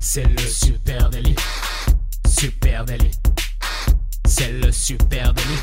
[0.00, 1.34] C'est le super délit.
[2.24, 3.10] Super délit.
[4.26, 5.58] C'est le super délit.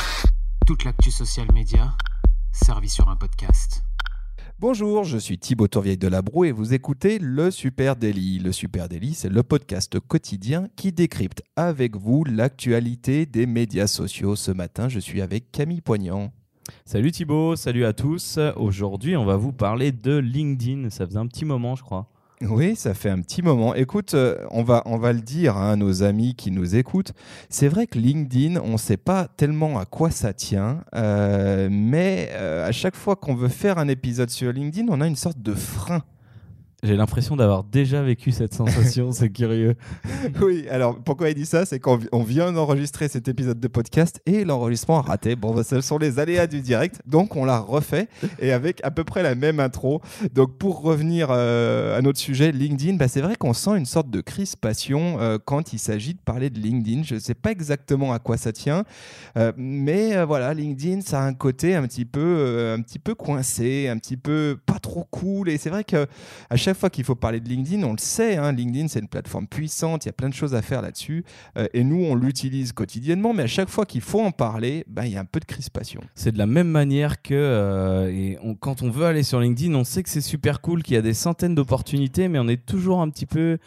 [0.68, 1.94] Toute l'actu social média
[2.52, 3.82] servie sur un podcast.
[4.60, 8.40] Bonjour, je suis Thibaut Tourvieille de Labroue et vous écoutez Le Super Daily.
[8.40, 14.36] Le Super Daily, c'est le podcast quotidien qui décrypte avec vous l'actualité des médias sociaux.
[14.36, 16.34] Ce matin, je suis avec Camille Poignant.
[16.84, 18.38] Salut Thibaut, salut à tous.
[18.58, 20.90] Aujourd'hui, on va vous parler de LinkedIn.
[20.90, 22.10] Ça faisait un petit moment, je crois.
[22.42, 23.76] Oui, ça fait un petit moment.
[23.76, 27.14] Écoute, euh, on va, on va le dire hein, à nos amis qui nous écoutent.
[27.50, 32.30] C'est vrai que LinkedIn, on ne sait pas tellement à quoi ça tient, euh, mais
[32.34, 35.42] euh, à chaque fois qu'on veut faire un épisode sur LinkedIn, on a une sorte
[35.42, 36.04] de frein
[36.86, 39.76] j'ai l'impression d'avoir déjà vécu cette sensation, c'est curieux.
[40.42, 41.66] Oui, alors pourquoi il dit ça?
[41.66, 45.36] C'est qu'on vient d'enregistrer cet épisode de podcast et l'enregistrement a raté.
[45.36, 48.08] Bon, bah, ce sont les aléas du direct, donc on l'a refait
[48.40, 50.02] et avec à peu près la même intro.
[50.34, 54.10] Donc pour revenir euh, à notre sujet, LinkedIn, bah, c'est vrai qu'on sent une sorte
[54.10, 57.04] de crispation euh, quand il s'agit de parler de LinkedIn.
[57.04, 58.84] Je ne sais pas exactement à quoi ça tient,
[59.38, 63.88] euh, mais voilà, LinkedIn, ça a un côté un petit peu, un petit peu coincé,
[63.88, 65.50] un petit peu pas trop cool.
[65.50, 66.06] Et c'est vrai que
[66.50, 69.08] à chaque fois qu'il faut parler de LinkedIn, on le sait, hein, LinkedIn c'est une
[69.08, 71.24] plateforme puissante, il y a plein de choses à faire là-dessus,
[71.58, 75.06] euh, et nous on l'utilise quotidiennement, mais à chaque fois qu'il faut en parler, ben,
[75.06, 76.02] il y a un peu de crispation.
[76.14, 80.04] C'est de la même manière que euh, quand on veut aller sur LinkedIn, on sait
[80.04, 83.10] que c'est super cool, qu'il y a des centaines d'opportunités, mais on est toujours un
[83.10, 83.58] petit peu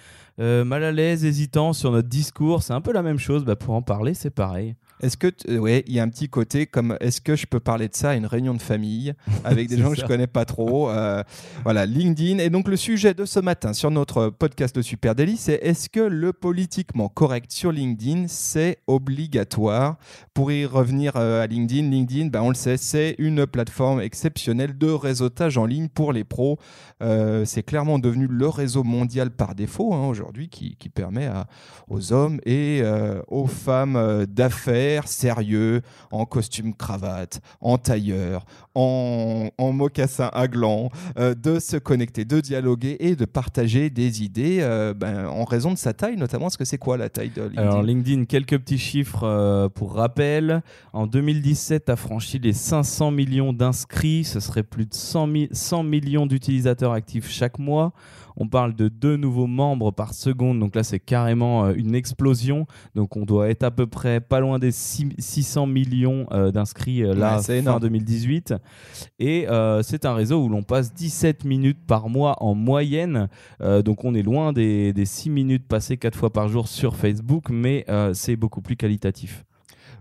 [0.41, 2.63] euh, mal à l'aise, hésitant sur notre discours.
[2.63, 4.75] C'est un peu la même chose, bah, pour en parler c'est pareil.
[5.01, 7.61] Est-ce que, euh, ouais, il y a un petit côté comme est-ce que je peux
[7.61, 9.15] parler de ça à une réunion de famille
[9.45, 11.23] avec des gens que je connais pas trop euh,
[11.63, 12.39] Voilà, LinkedIn.
[12.39, 15.89] Et donc, le sujet de ce matin sur notre podcast de Super Daily, c'est est-ce
[15.89, 19.99] que le politiquement correct sur LinkedIn, c'est obligatoire?
[20.35, 24.77] Pour y revenir euh, à LinkedIn, LinkedIn, ben, on le sait, c'est une plateforme exceptionnelle
[24.77, 26.59] de réseautage en ligne pour les pros.
[27.45, 31.47] c'est clairement devenu le réseau mondial par défaut hein, aujourd'hui qui, qui, permet à,
[31.89, 32.83] aux hommes et
[33.29, 38.45] aux femmes d'affaires sérieux, en costume cravate, en tailleur,
[38.79, 44.23] en, en mocassin à gland, euh, de se connecter, de dialoguer et de partager des
[44.23, 46.45] idées euh, ben, en raison de sa taille, notamment.
[46.45, 47.61] Parce que c'est quoi la taille de LinkedIn?
[47.61, 50.63] Alors LinkedIn, quelques petits chiffres euh, pour rappel.
[50.93, 54.23] En 2017, a franchi les 500 millions d'inscrits.
[54.23, 57.93] Ce serait plus de 100, 100 millions d'utilisateurs actifs chaque mois.
[58.41, 62.69] On parle de deux nouveaux membres par seconde, donc là c'est carrément une explosion.
[62.95, 67.81] Donc on doit être à peu près pas loin des 600 millions d'inscrits là fin
[67.81, 68.55] 2018.
[69.19, 69.47] Et
[69.83, 73.29] c'est un réseau où l'on passe 17 minutes par mois en moyenne.
[73.61, 77.51] donc on est loin des, des 6 minutes passées 4 fois par jour sur Facebook,
[77.51, 79.45] mais c'est beaucoup plus qualitatif.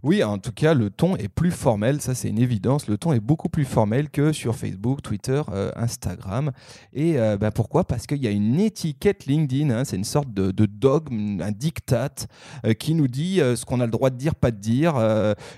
[0.08, 2.88] Oui, en tout cas, le ton est plus formel, ça c'est une évidence.
[2.88, 6.54] Le ton est beaucoup plus formel que sur Facebook, Twitter, euh, Instagram.
[6.94, 7.84] Et euh, bah, pourquoi?
[7.84, 9.84] Parce qu'il y a une étiquette LinkedIn, hein.
[9.84, 12.26] c'est une sorte de, dogme, un diktat
[12.66, 14.96] euh, qui nous dit ce qu'on a le droit de dire, pas de dire.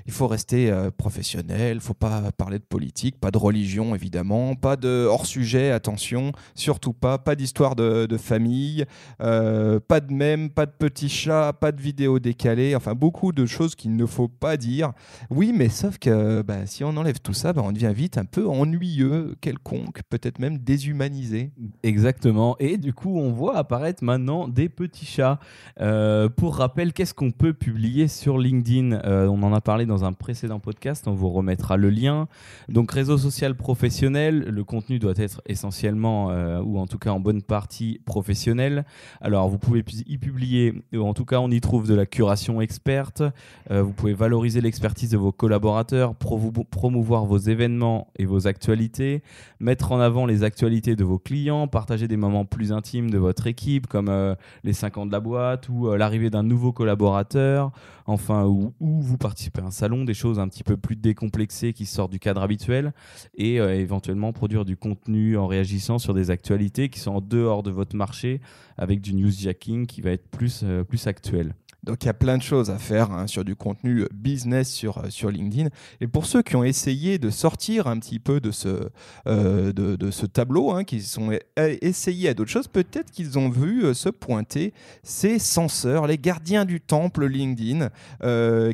[0.08, 4.56] il faut rester professionnel, il ne faut pas parler de politique, pas de religion évidemment,
[4.56, 8.86] pas de hors-sujet, attention, surtout pas, pas d'histoire de, famille,
[9.20, 13.76] pas de mèmes, pas de petits chats, pas de vidéos décalées, enfin beaucoup de choses
[13.76, 14.94] qu'il ne faut pas dire.
[15.30, 18.26] Oui, mais sauf que bah, si on enlève tout ça, bah, on devient vite un
[18.26, 21.52] peu ennuyeux, quelconque, peut-être même déshumanisé.
[21.84, 22.56] Exactement.
[22.60, 25.40] Et du coup, on voit apparaître maintenant des petits chats.
[25.82, 28.94] Euh, pour rappel, qu'est-ce qu'on peut publier sur LinkedIn?
[29.06, 32.28] Euh, On en a parlé dans un précédent podcast, on vous remettra le lien.
[32.68, 37.20] Donc, réseau social professionnel, le contenu doit être essentiellement, euh, ou en tout cas en
[37.20, 38.86] bonne partie, professionnel.
[39.22, 43.24] Alors, vous pouvez y publier, en tout cas, on y trouve de la curation experte.
[43.70, 49.24] vous pouvez valoriser l'expertise de vos collaborateurs, promouvoir vos événements et vos actualités,
[49.62, 53.48] mettre en avant les actualités de vos clients, partager des moments plus intimes de votre
[53.48, 54.36] équipe, comme euh,
[54.66, 57.72] les 5 ans de la boîte ou euh, l'arrivée d'un nouveau collaborateur,
[58.08, 61.86] enfin, ou, vous participez à un salon, des choses un petit peu plus décomplexées qui
[61.86, 62.92] sortent du cadre habituel,
[63.36, 67.64] et euh, éventuellement produire du contenu en réagissant sur des actualités qui sont en dehors
[67.64, 68.42] de votre marché,
[68.78, 71.54] avec du newsjacking qui va être plus, plus actuel.
[71.84, 74.98] Donc il y a plein de choses à faire hein, sur du contenu business sur,
[74.98, 75.70] euh, sur LinkedIn.
[76.02, 78.90] Et pour ceux qui ont essayé de sortir un petit peu de ce,
[79.28, 83.86] euh, de, ce tableau, hein, qui sont essayés à d'autres choses, peut-être qu'ils ont vu
[83.86, 84.74] euh, se pointer
[85.04, 87.90] ces censeurs, les gardiens du temple LinkedIn,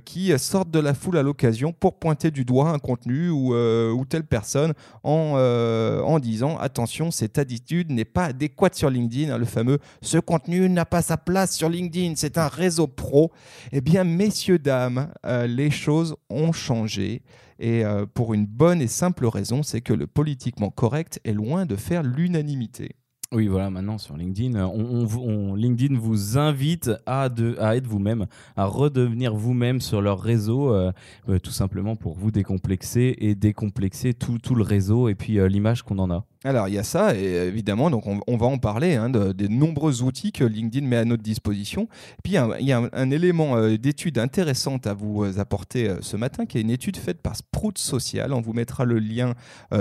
[0.06, 4.06] qui sortent de la foule à l'occasion pour pointer du doigt un contenu ou, ou
[4.06, 4.74] telle personne
[5.04, 5.36] en,
[6.04, 9.34] en disant attention, cette attitude n'est pas adéquate sur LinkedIn.
[9.34, 13.32] Hein, le fameux ce contenu n'a pas sa place sur LinkedIn, c'est un réseau pro,
[13.72, 17.22] eh bien, messieurs, dames, euh, les choses ont changé.
[17.60, 21.66] Et euh, pour une bonne et simple raison, c'est que le politiquement correct est loin
[21.66, 22.92] de faire l'unanimité.
[23.32, 27.28] Oui, voilà, maintenant sur LinkedIn, on, LinkedIn vous invite à,
[27.76, 30.92] être vous-même, à redevenir vous-même sur leur réseau, euh,
[31.42, 36.12] tout simplement pour vous décomplexer et décomplexer tout le réseau et puis l'image qu'on en
[36.12, 36.26] a.
[36.46, 40.04] Alors, il y a ça, et évidemment, donc on, va en parler, hein, des nombreux
[40.04, 41.88] outils que LinkedIn met à notre disposition.
[42.24, 46.18] Puis, il y a, un, élément euh, d'étude intéressante à vous euh, apporter euh, ce
[46.18, 48.32] matin, qui est une étude faite par Sprout Social.
[48.32, 49.34] On vous mettra le lien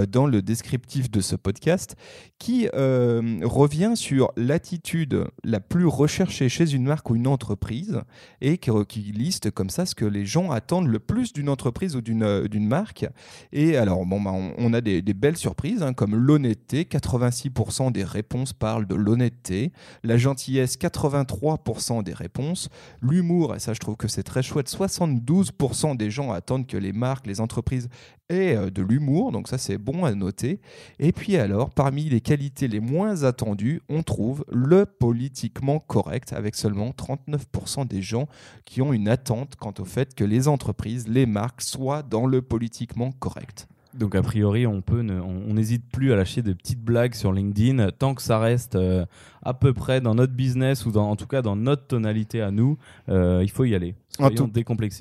[0.09, 1.97] dans le descriptif de ce podcast,
[2.39, 8.01] qui revient sur l'attitude la plus recherchée chez une marque ou une entreprise,
[8.41, 12.01] et qui, liste comme ça ce que les gens attendent le plus d'une entreprise ou
[12.01, 13.07] d'une marque.
[13.53, 18.53] Et alors, bon, bah, on, a des, belles surprises, hein, comme l'honnêteté 86% des réponses
[18.53, 19.73] parlent de l'honnêteté,
[20.03, 22.69] la gentillesse, 83% des réponses,
[23.01, 26.93] l'humour, et ça je trouve que c'est très chouette, 72% des gens attendent que les
[26.93, 27.89] marques, les entreprises
[28.29, 30.61] aient euh, de l'humour, donc ça c'est bon à noter.
[30.99, 36.55] Et puis alors, parmi les qualités les moins attendues, on trouve le politiquement correct, avec
[36.55, 38.29] seulement 39% des gens
[38.65, 42.43] qui ont une attente quant au fait que les entreprises, les marques soient dans le
[42.43, 43.69] politiquement correct.
[43.99, 47.91] Donc a priori, on peut, on n'hésite plus à lâcher des petites blagues sur LinkedIn
[47.93, 49.07] tant que ça reste euh,
[49.43, 52.51] à peu près dans notre business ou dans, en tout cas dans notre tonalité à
[52.51, 52.77] nous.
[53.09, 53.95] Euh, il faut y aller.
[54.21, 54.49] En tout,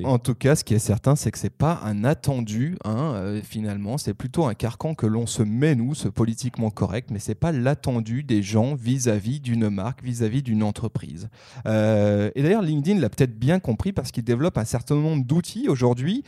[0.06, 2.77] en tout, cas, ce qui est certain, c'est que c'est pas un attendu.
[2.83, 7.10] Hein, euh, finalement, c'est plutôt un carcan que l'on se met nous, ce politiquement correct,
[7.12, 11.30] mais c'est pas l'attendu des gens vis-à-vis d'une marque, vis-à-vis d'une entreprise.
[11.65, 16.24] et d'ailleurs, LinkedIn l'a peut-être bien compris parce qu'il développe un certain nombre d'outils aujourd'hui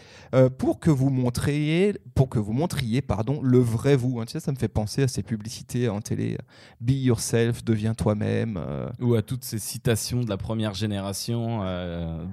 [0.59, 4.19] pour que vous montriez, pour que vous montriez pardon, le vrai vous.
[4.19, 4.25] Hein.
[4.25, 6.37] Tu sais, ça me fait penser à ces publicités en télé
[6.81, 8.57] Be yourself, deviens toi-même.
[8.57, 8.89] Euh.
[9.01, 12.25] Ou à toutes ces citations de la première génération euh,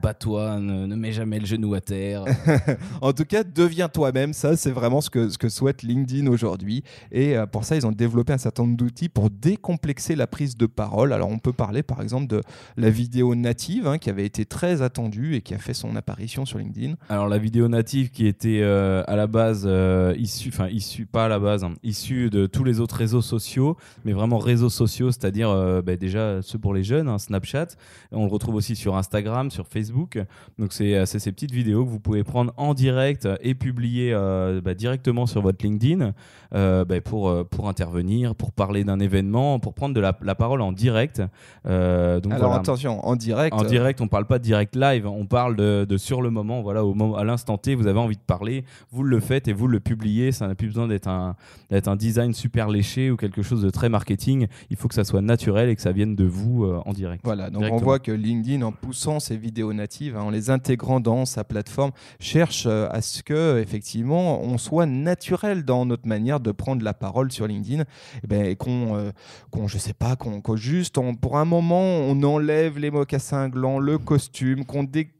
[0.60, 2.24] Ne, mets jamais le genou à terre.
[3.00, 4.32] en tout cas, deviens toi-même.
[4.32, 6.84] Ça, c'est vraiment ce que, ce que souhaite LinkedIn aujourd'hui.
[7.10, 10.56] Et euh, pour ça, ils ont développé un certain nombre d'outils pour décomplexer la prise
[10.56, 11.12] de parole.
[11.12, 12.40] Alors, on peut parler par exemple de
[12.76, 16.44] la vidéo native hein, qui avait été très attendue et qui a fait son apparition
[16.44, 16.94] sur LinkedIn.
[17.08, 21.28] Alors, la vidéo native qui était à la base euh, issu, enfin issu pas à
[21.28, 25.50] la base, hein, issu de tous les autres réseaux sociaux, mais vraiment réseaux sociaux, c'est-à-dire
[25.50, 27.68] euh, bah, déjà ceux pour les jeunes, hein, Snapchat.
[28.10, 30.18] On le retrouve aussi sur Instagram, sur Facebook.
[30.58, 34.74] Donc c'est ces petites vidéos que vous pouvez prendre en direct et publier euh, bah,
[34.74, 36.12] directement sur votre LinkedIn
[36.52, 41.22] bah, pour pour intervenir, pour parler d'un événement, pour prendre de la, parole en direct.
[41.64, 43.54] donc Alors attention, en direct.
[43.54, 46.62] En direct, on parle pas de direct live, on parle de, de sur le moment,
[46.62, 49.52] voilà, au moment, à l'instant T, vous avez envie de parler, vous le faites et
[49.52, 51.36] vous le publiez ça n'a plus besoin d'être un,
[51.70, 54.46] un design super léché ou quelque chose de très marketing.
[54.70, 57.22] Il faut que ça soit naturel et que ça vienne de vous euh, en direct.
[57.24, 61.00] Voilà, donc on voit que LinkedIn, en poussant ses vidéos natives, hein, en les intégrant
[61.00, 66.40] dans sa plateforme, cherche euh, à ce que effectivement on soit naturel dans notre manière
[66.40, 69.10] de prendre la parole sur LinkedIn, et, ben, qu'on, euh,
[69.50, 73.98] qu'on, je sais pas, qu'on, juste pour un moment on enlève les mocassins glands, le
[73.98, 75.10] costume, qu'on dé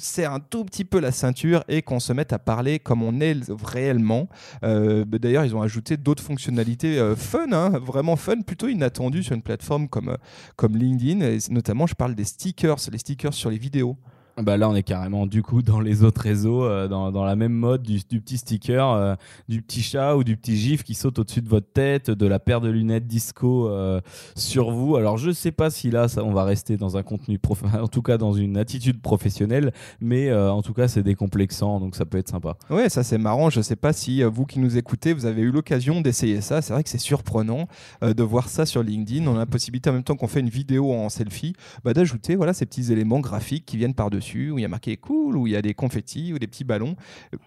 [0.00, 3.20] serre un tout petit peu la ceinture et qu'on se mette à parler comme on
[3.20, 4.28] est réellement.
[4.62, 9.22] Euh, bah, d'ailleurs, ils ont ajouté d'autres fonctionnalités euh, fun, hein, vraiment fun, plutôt inattendues
[9.22, 10.16] sur une plateforme comme, euh,
[10.56, 11.38] comme LinkedIn.
[11.50, 13.96] Notamment, je parle des stickers, les stickers sur les vidéos.
[14.42, 17.36] Bah là, on est carrément du coup dans les autres réseaux, euh, dans, dans, la
[17.36, 19.14] même mode du, du petit sticker, euh,
[19.48, 22.40] du petit chat ou du petit gif qui saute au-dessus de votre tête, de la
[22.40, 24.00] paire de lunettes disco euh,
[24.34, 24.96] sur vous.
[24.96, 27.38] Alors je sais pas si là, ça, on va rester dans un contenu,
[27.80, 32.04] en tout cas dans une attitude professionnelle, mais en tout cas c'est décomplexant, donc ça
[32.04, 32.56] peut être sympa.
[32.70, 33.50] Ouais, ça c'est marrant.
[33.50, 36.60] Je sais pas si vous qui nous écoutez, vous avez eu l'occasion d'essayer ça.
[36.60, 37.68] C'est vrai que c'est surprenant
[38.02, 39.28] de voir ça sur LinkedIn.
[39.28, 42.34] On a la possibilité en même temps qu'on fait une vidéo en selfie, bah, d'ajouter
[42.34, 44.96] voilà ces petits éléments graphiques qui viennent par dessus dessus, où il y a marqué
[44.96, 46.96] cool, où il y a des confettis ou des petits ballons.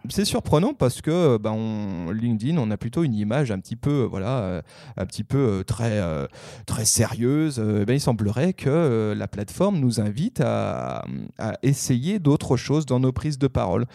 [0.10, 4.04] C'est surprenant parce que ben, on, LinkedIn, on a plutôt une image un petit peu,
[4.04, 4.62] voilà,
[4.96, 6.02] un petit peu très,
[6.66, 7.60] très sérieuse.
[7.60, 11.04] Ben, il semblerait que la plateforme nous invite à,
[11.64, 13.86] essayer d'autres choses dans nos prises de parole.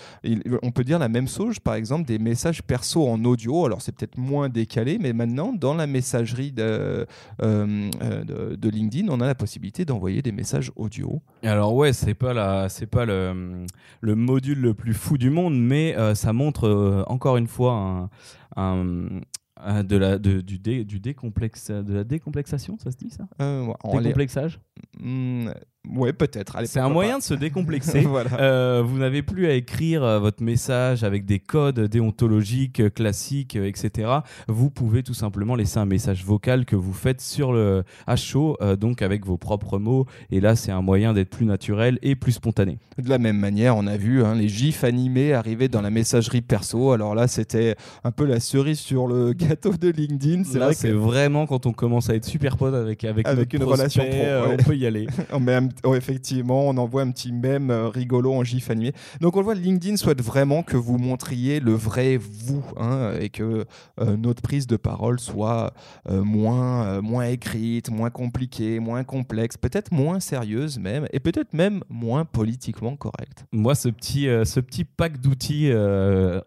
[0.63, 3.67] on peut dire la même chose, par exemple, des messages perso en audio.
[3.67, 7.07] Alors c'est peut-être moins décalé, mais maintenant, dans la messagerie de,
[7.41, 11.21] de, de LinkedIn, on a la possibilité d'envoyer des messages audio.
[11.43, 13.67] Alors ouais, c'est pas la, c'est pas le,
[14.01, 18.11] le, module le plus fou du monde, mais euh, ça montre euh, encore une fois
[18.57, 23.29] un, de la, de, du, dé, du décomplexe, de la décomplexation, ça se dit ça?
[23.41, 24.59] Euh, Décomplexage?
[24.99, 25.51] Hmm,
[25.91, 26.57] Ouais, peut-être.
[26.67, 28.07] C'est un moyen de se décomplexer.
[28.39, 33.57] Euh, vous n'avez plus à écrire euh, votre message avec des codes déontologiques euh, classiques,
[33.57, 34.11] etc.
[34.47, 38.57] Vous pouvez tout simplement laisser un message vocal que vous faites sur le à chaud,
[38.79, 40.07] donc avec vos propres mots.
[40.31, 42.79] Et là, c'est un moyen d'être plus naturel et plus spontané.
[42.99, 46.43] De la même manière, on a vu hein, les gifs animés arriver dans la messagerie
[46.43, 46.93] perso.
[46.93, 50.45] Alors là, c'était un peu la cerise sur le gâteau de LinkedIn.
[50.45, 53.65] C'est vrai c'est vraiment quand on commence à être super pote avec avec, avec une
[53.65, 55.07] relation pro, peut y aller.
[55.33, 55.53] on met
[55.85, 58.93] Oh, effectivement, on envoie un petit mème euh, rigolo en gif animé.
[59.21, 63.29] Donc on le voit, LinkedIn souhaite vraiment que vous montriez le vrai vous hein, et
[63.29, 63.65] que
[64.01, 65.75] euh, notre prise de parole soit
[66.09, 71.83] euh, moins, moins écrite, moins compliquée, moins complexe, peut-être moins sérieuse même, et peut-être même
[71.89, 73.45] moins politiquement correcte.
[73.53, 75.73] Moi, ce petit, ce petit pack d'outils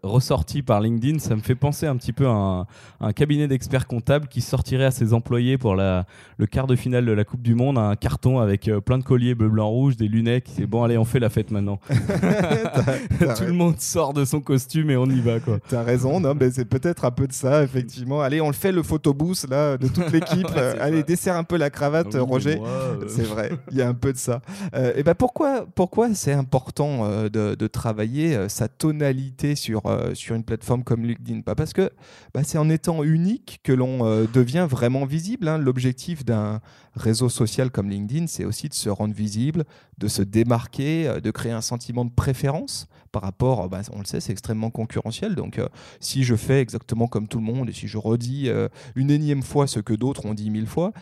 [0.02, 2.66] ressorti par LinkedIn, ça me fait penser un petit peu à un,
[3.00, 6.06] un cabinet d'experts comptables qui sortirait à ses employés pour la,
[6.38, 9.34] le quart de finale de la Coupe du Monde un carton avec plein de colliers
[9.34, 10.46] bleu, blanc, rouge, des lunettes.
[10.54, 11.80] C'est bon, allez, on fait la fête maintenant.
[11.90, 15.58] Tout le monde sort de son costume et on y va, quoi.
[15.68, 18.22] T'as raison, non, mais c'est peut-être un peu de ça, effectivement.
[18.22, 20.46] Allez, on le fait le photobooth là de toute l'équipe.
[20.80, 22.60] allez, desserre un peu la cravate, ah Roger.
[22.64, 23.04] Euh.
[23.08, 24.40] C'est vrai, il y a un peu de ça.
[24.74, 29.82] Euh, et ben pourquoi, pourquoi c'est important euh, de, travailler sa tonalité sur
[30.14, 31.40] sur une plateforme comme LinkedIn?
[31.40, 31.90] Pas parce que
[32.32, 35.48] bah, c'est en étant unique que l'on devient vraiment visible.
[35.48, 35.58] Hein.
[35.58, 36.60] L'objectif d'un
[36.96, 39.64] réseau social comme LinkedIn, c'est aussi de se rendre visible,
[39.98, 43.98] de se démarquer, euh, de créer un sentiment de préférence par rapport, euh, bah, on
[43.98, 45.34] le sait, c'est extrêmement concurrentiel.
[45.34, 45.68] Donc, euh,
[46.00, 48.50] si je fais exactement comme tout le monde et si je redis
[48.94, 50.92] une énième fois ce que d'autres ont dit mille fois,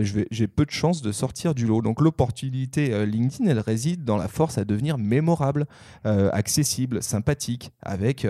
[0.00, 1.82] j'ai peu de chances de sortir du lot.
[1.82, 5.66] Donc, l'opportunité LinkedIn, elle réside dans la force à devenir mémorable,
[6.04, 8.26] accessible, sympathique, avec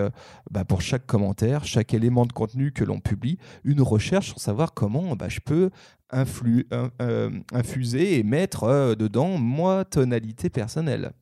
[0.50, 4.74] bah, pour chaque commentaire, chaque élément de contenu que l'on publie, une recherche pour savoir
[4.74, 5.70] comment bah, je peux
[6.12, 11.12] influ, euh, infuser et mettre euh, dedans moi tonalité personnelle.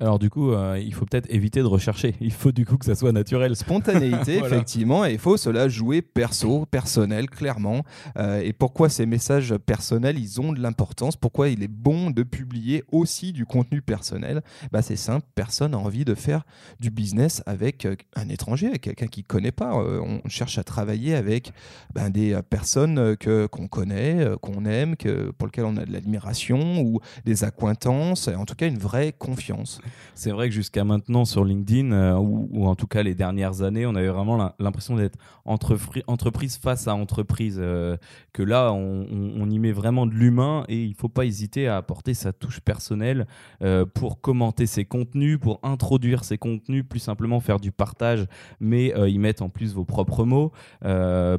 [0.00, 2.14] Alors du coup, euh, il faut peut-être éviter de rechercher.
[2.20, 3.56] Il faut du coup que ça soit naturel.
[3.56, 7.82] Spontanéité, effectivement, et il faut cela jouer perso, personnel, clairement.
[8.16, 11.16] Euh, et pourquoi ces messages personnels, ils ont de l'importance?
[11.16, 14.42] Pourquoi il est bon de publier aussi du contenu personnel?
[14.70, 16.44] Bah, C'est simple, personne n'a envie de faire
[16.78, 19.74] du business avec euh, un étranger, avec quelqu'un qui ne connaît pas.
[19.74, 21.52] on cherche à travailler avec
[21.92, 26.80] ben, des personnes que, qu'on connaît, qu'on aime, que, pour lesquelles on a de l'admiration
[26.82, 29.80] ou des accointances, et en tout cas une vraie confiance.
[30.14, 33.86] C'est vrai que jusqu'à maintenant sur LinkedIn, euh, ou, en tout cas les dernières années,
[33.86, 37.58] on avait vraiment l'impression d'être entreprise face à entreprise.
[37.60, 37.96] Euh,
[38.32, 41.76] que là, on, y met vraiment de l'humain et il ne faut pas hésiter à
[41.76, 43.26] apporter sa touche personnelle
[43.62, 48.26] euh, pour commenter ses contenus, pour introduire ses contenus, plus simplement faire du partage,
[48.60, 50.52] mais y mettre en plus vos propres mots.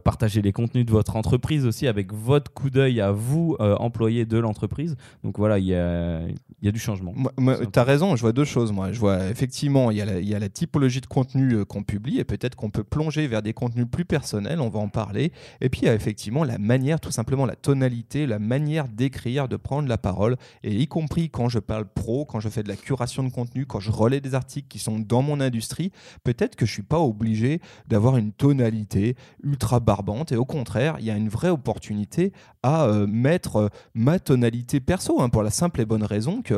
[0.04, 4.38] partager les contenus de votre entreprise aussi avec votre coup d'œil à vous, employé de
[4.38, 4.98] l'entreprise.
[5.24, 6.22] Donc voilà, il y a,
[6.62, 7.14] y a, du changement.
[7.38, 8.72] Tu as raison, je vois deux choses.
[8.72, 11.54] Moi, je vois effectivement, il y, a la, il y a la typologie de contenu
[11.54, 14.60] euh, qu'on publie et peut-être qu'on peut plonger vers des contenus plus personnels.
[14.60, 15.32] On va en parler.
[15.62, 19.48] Et puis, il y a effectivement la manière, tout simplement la tonalité, la manière d'écrire,
[19.48, 20.38] de prendre la parole.
[20.64, 23.66] Et y compris quand je parle pro, quand je fais de la curation de contenu,
[23.66, 25.92] quand je relais des articles qui sont dans mon industrie,
[26.24, 30.32] peut-être que je suis pas obligé d'avoir une tonalité ultra barbante.
[30.32, 34.80] Et au contraire, il y a une vraie opportunité à euh, mettre euh, ma tonalité
[34.80, 36.49] perso, hein, pour la simple et bonne raison que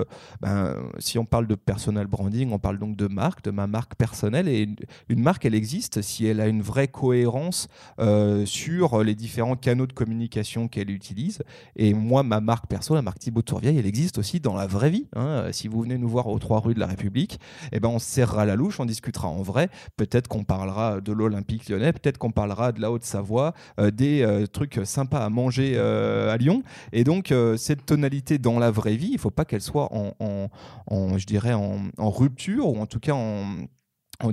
[0.41, 3.95] ben, si on parle de personal branding, on parle donc de marque, de ma marque
[3.95, 4.47] personnelle.
[4.47, 4.69] Et
[5.09, 7.67] une, marque, elle existe si elle a une vraie cohérence
[7.99, 11.43] euh, sur les différents canaux de communication qu'elle utilise.
[11.75, 14.89] Et moi, ma marque perso, la marque Thibaut Tourvieille, elle existe aussi dans la vraie
[14.89, 15.07] vie.
[15.15, 15.45] Hein.
[15.51, 17.39] Si vous venez nous voir aux trois rues de la République,
[17.71, 19.69] eh ben, on serrera la louche, on discutera en vrai.
[19.97, 24.47] Peut-être qu'on parlera de l'Olympique lyonnais, peut-être qu'on parlera de la Haute-Savoie, euh, des euh,
[24.47, 26.63] trucs sympas à manger à Lyon.
[26.91, 30.49] Et donc, cette tonalité dans la vraie vie, il ne faut pas qu'elle soit en,
[30.87, 33.67] en, je dirais, en, rupture ou en tout cas en,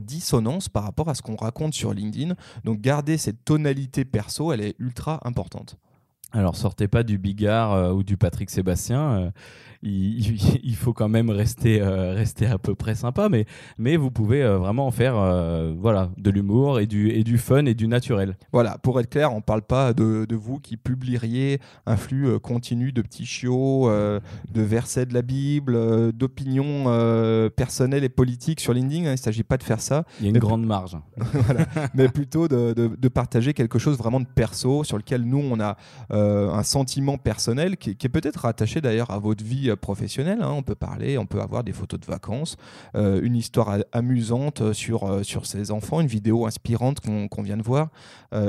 [0.00, 2.34] dissonance par rapport à ce qu'on raconte sur LinkedIn.
[2.64, 5.78] Donc garder cette tonalité perso, elle est ultra importante.
[6.32, 9.00] Alors sortez pas du Bigard euh, ou du Patrick Sébastien.
[9.00, 9.30] euh,
[9.80, 13.46] il, faut quand même rester, euh, rester à peu près sympa, mais,
[13.78, 15.14] mais vous pouvez vraiment en faire
[15.78, 18.36] voilà, de l'humour et du, et du fun et du naturel.
[18.52, 22.40] Voilà, pour être clair, on ne parle pas de, de vous qui publieriez un flux
[22.40, 26.84] continu de petits chiots, de versets de la Bible, d'opinions
[27.56, 29.02] personnelles et politiques sur LinkedIn.
[29.04, 30.98] hein, il ne s'agit pas de faire ça, Il y a une grande marge.
[31.94, 35.60] mais plutôt de, de- de partager quelque chose vraiment de perso sur lequel nous, on
[35.60, 35.76] a
[36.18, 40.38] euh, un sentiment personnel qui, est peut-être rattaché d'ailleurs à votre vie euh, professionnelle.
[40.42, 40.50] hein.
[40.50, 42.56] On peut parler, on peut avoir des photos de vacances,
[42.96, 47.88] euh, une histoire amusante sur, sur ses enfants, une vidéo inspirante qu'on vient de voir.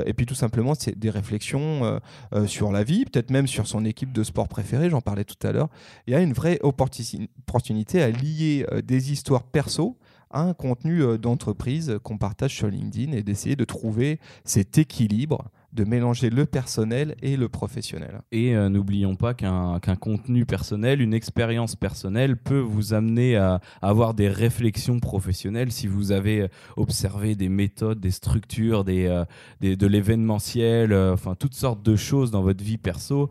[0.06, 2.00] Et puis tout simplement, c'est des réflexions
[2.46, 5.52] sur la vie, peut-être même sur son équipe de sport préférée, j'en parlais tout à
[5.52, 5.68] l'heure.
[6.06, 9.96] Il y a une vraie opportunité à lier des histoires perso
[10.30, 15.84] à un contenu d'entreprise qu'on partage sur LinkedIn et d'essayer de trouver cet équilibre de
[15.84, 18.22] mélanger le personnel et le professionnel.
[18.32, 23.60] Et euh, n'oublions pas qu'un qu'un contenu personnel, une expérience personnelle peut vous amener à,
[23.82, 29.06] à avoir des réflexions professionnelles si vous avez euh, observé des méthodes, des structures, des,
[29.06, 29.24] euh,
[29.60, 33.28] des- de l'événementiel, euh, enfin toutes sortes de choses dans votre vie perso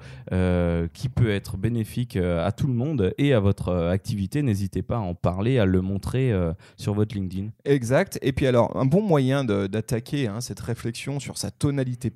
[0.93, 4.41] qui peut être bénéfique à tout le monde et à votre activité.
[4.41, 6.31] N'hésitez pas à en parler, à le montrer
[6.77, 7.49] sur votre LinkedIn.
[7.65, 8.19] Exact.
[8.21, 12.09] Et puis alors, un bon moyen d'attaquer hein, cette réflexion sur sa tonalité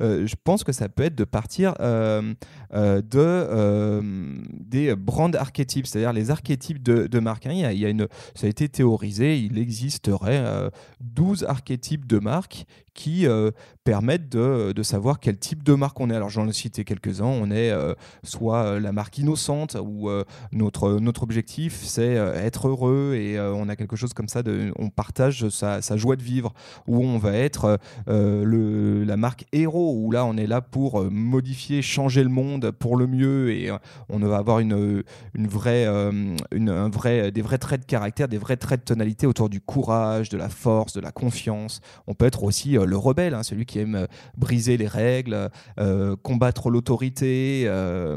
[0.00, 2.34] euh, je pense que ça peut être de partir euh,
[2.74, 4.02] euh, de,
[4.52, 7.46] des brand archétypes, c'est-à-dire les archétypes de, de marque.
[7.46, 7.52] hein.
[7.52, 12.64] Il y a, une, ça a été théorisé, il existerait euh, 12 archétypes de marque
[12.94, 13.26] qui
[13.84, 16.14] permettent de, de savoir quel type de marque on est.
[16.14, 17.70] Alors j'en ai cité quelques-uns, on est
[18.24, 20.08] soit la marque innocente, où
[20.50, 24.40] notre, notre objectif c'est être heureux et on a quelque chose comme ça,
[24.78, 26.54] on partage sa, sa joie de vivre,
[26.86, 31.08] où on va être le, la marque héros, où là on est là pour euh,
[31.10, 33.78] modifier, changer le monde pour le mieux et euh,
[34.08, 35.02] on va avoir une,
[35.34, 38.84] une vraie, euh, une, un vrai, des vrais traits de caractère, des vrais traits de
[38.84, 41.80] tonalité autour du courage, de la force, de la confiance.
[42.06, 44.06] On peut être aussi euh, le rebelle, hein, celui qui aime euh,
[44.36, 47.64] briser les règles, euh, combattre l'autorité.
[47.66, 48.16] euh,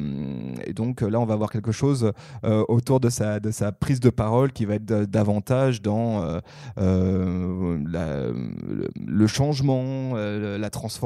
[0.65, 2.11] et donc euh, là, on va avoir quelque chose
[2.43, 6.23] euh, autour de sa, de sa prise de parole qui va être da- davantage dans
[6.23, 6.39] euh,
[6.77, 10.98] euh, le, le changement, euh, la transformation,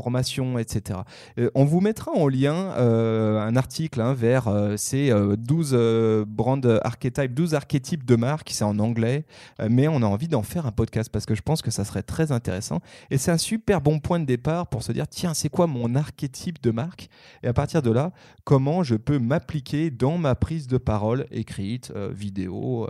[0.60, 1.00] etc.
[1.38, 5.72] Euh, on vous mettra en lien euh, un article hein, vers euh, ces euh, 12
[5.74, 9.26] euh, brand archetypes, 12 archétypes de marque, c'est en anglais,
[9.70, 12.04] mais on a envie d'en faire un podcast parce que je pense que ça serait
[12.04, 12.80] très intéressant.
[13.12, 15.96] Et c'est un super bon point de départ pour se dire, tiens, c'est quoi mon
[15.96, 17.10] archétype de marque?
[17.44, 18.12] Et à partir de là,
[18.44, 22.88] comment je peux m'appliquer dans ma prise de parole écrite, vidéo,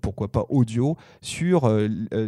[0.00, 1.70] pourquoi pas audio, sur,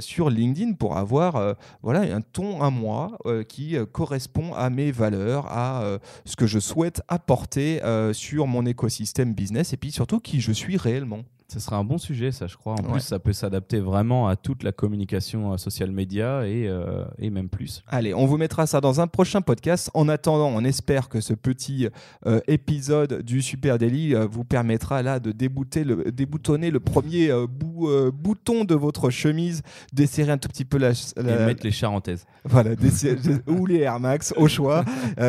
[0.01, 5.83] sur LinkedIn pour avoir voilà, un ton à moi qui correspond à mes valeurs, à
[5.83, 10.41] euh, ce que je souhaite apporter euh, sur mon écosystème business et puis surtout qui
[10.41, 11.25] je suis réellement.
[11.53, 12.73] Ce sera un bon sujet, ça, je crois.
[12.73, 12.93] En Ouais.
[12.93, 17.29] plus, ça peut s'adapter vraiment à toute la communication euh, social média et, euh, et
[17.29, 17.83] même plus.
[17.87, 19.91] Allez, on vous mettra ça dans un prochain podcast.
[19.93, 21.89] En attendant, on espère que ce petit
[22.27, 27.31] euh, épisode du Super Daily euh, vous permettra là de débouter le, déboutonner le premier
[27.49, 31.73] bout, bouton de votre chemise, desserrer un tout petit peu la, Et la- mettre les
[31.73, 32.25] charentaises.
[32.47, 32.71] voilà,
[33.49, 34.85] ou les Air Max au choix.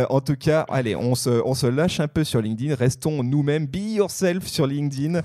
[0.10, 2.74] En tout cas, allez, on se, on se lâche un peu sur LinkedIn.
[2.76, 5.22] Restons nous-mêmes, be yourself sur LinkedIn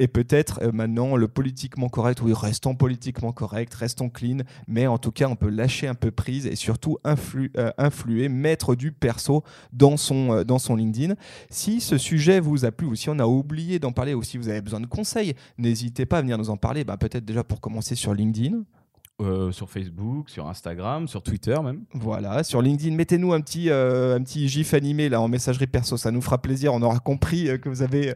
[0.00, 2.20] et peut-être euh, maintenant le politiquement correct.
[2.22, 6.10] Oui, restons politiquement correct, restons clean, mais en tout cas, on peut lâcher un peu
[6.10, 11.14] prise et surtout euh, influer, mettre du perso dans son, euh, dans son LinkedIn.
[11.50, 14.38] Si ce sujet vous a plu ou si on a oublié d'en parler ou si
[14.38, 16.84] vous avez besoin de conseils, n'hésitez pas à venir nous en parler.
[16.84, 18.62] Bah, peut-être déjà pour commencer sur LinkedIn.
[19.22, 21.84] Euh, sur Facebook, sur Instagram, sur Twitter même.
[21.94, 25.96] Voilà, sur LinkedIn, mettez-nous un petit, euh, un petit gif animé là en messagerie perso,
[25.96, 26.74] ça nous fera plaisir.
[26.74, 28.14] On aura compris euh, que vous avez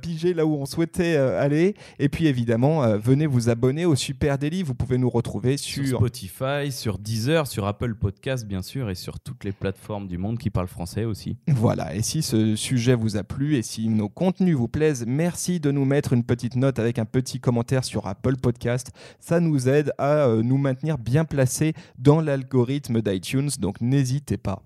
[0.00, 1.74] pigé là où on souhaitait aller.
[1.98, 4.62] Et puis évidemment, venez vous abonner au Super Daily.
[4.62, 5.98] Vous pouvez nous retrouver Sur sur.
[5.98, 10.38] Spotify, sur Deezer, sur Apple Podcast, bien sûr, et sur toutes les plateformes du monde
[10.38, 11.36] qui parlent français aussi.
[11.48, 15.60] Voilà, et si ce sujet vous a plu et si nos contenus vous plaisent, merci
[15.60, 18.92] de nous mettre une petite note avec un petit commentaire sur Apple Podcast.
[19.20, 24.62] Ça nous aide à nous maintenir bien placés dans l'algorithme d'iTunes, donc n'hésitez pas.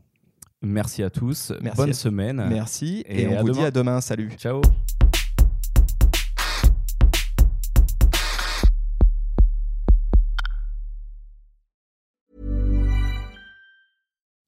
[0.62, 1.52] Merci à tous.
[1.62, 2.46] Merci Bonne à- semaine.
[2.48, 3.58] Merci Et et, on vous demain.
[3.60, 4.00] dit à demain.
[4.00, 4.30] Salut.
[4.38, 4.60] Ciao.